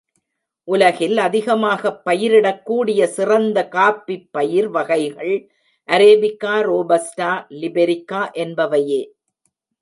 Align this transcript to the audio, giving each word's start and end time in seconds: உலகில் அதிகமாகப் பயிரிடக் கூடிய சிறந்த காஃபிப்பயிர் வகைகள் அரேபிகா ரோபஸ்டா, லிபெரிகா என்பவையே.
உலகில் 0.63 1.17
அதிகமாகப் 1.17 2.01
பயிரிடக் 2.05 2.63
கூடிய 2.63 3.07
சிறந்த 3.07 3.67
காஃபிப்பயிர் 3.71 4.67
வகைகள் 4.67 5.51
அரேபிகா 5.87 6.55
ரோபஸ்டா, 6.63 7.45
லிபெரிகா 7.49 8.31
என்பவையே. 8.33 9.01